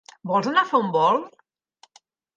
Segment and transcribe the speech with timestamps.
[0.29, 1.39] Vols anar a fer un volt?